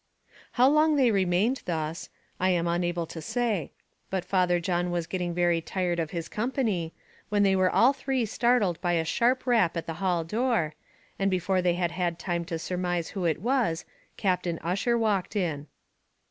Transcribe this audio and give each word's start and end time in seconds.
How 0.53 0.67
long 0.67 0.95
they 0.95 1.11
remained 1.11 1.61
thus, 1.65 2.09
I 2.39 2.49
am 2.49 2.65
unable 2.67 3.05
to 3.05 3.21
say; 3.21 3.71
but 4.09 4.25
Father 4.25 4.59
John 4.59 4.89
was 4.89 5.05
getting 5.05 5.31
very 5.31 5.61
tired 5.61 5.99
of 5.99 6.09
his 6.09 6.27
company, 6.27 6.91
when 7.29 7.43
they 7.43 7.55
were 7.55 7.69
all 7.69 7.93
three 7.93 8.25
startled 8.25 8.81
by 8.81 8.93
a 8.93 9.05
sharp 9.05 9.45
rap 9.45 9.77
at 9.77 9.85
the 9.85 9.93
hall 10.01 10.23
door, 10.23 10.73
and 11.19 11.29
before 11.29 11.61
they 11.61 11.75
had 11.75 11.91
had 11.91 12.17
time 12.17 12.45
to 12.45 12.57
surmise 12.57 13.09
who 13.09 13.25
it 13.25 13.43
was, 13.43 13.85
Captain 14.17 14.57
Ussher 14.63 14.97
walked 14.97 15.35
in. 15.35 15.67